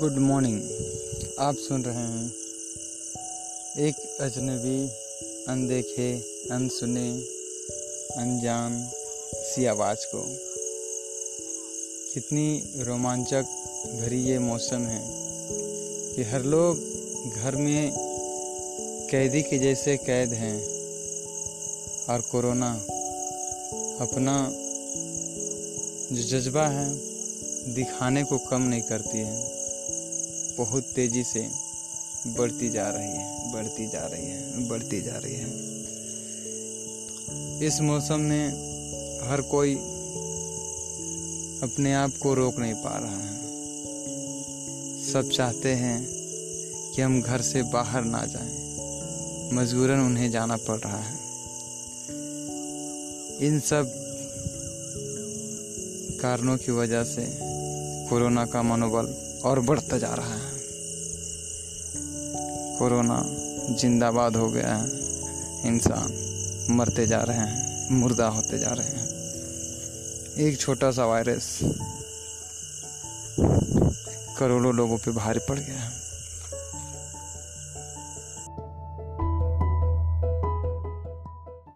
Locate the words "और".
22.08-22.20, 59.44-59.60